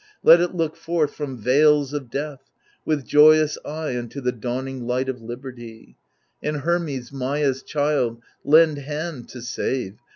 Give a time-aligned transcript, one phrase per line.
[0.23, 2.49] Let it look forth, from veils of death,
[2.85, 5.95] with joyous eye Unto the dawning light of liberty;
[6.41, 9.99] And Hermes, Maia's child, lend hand to save.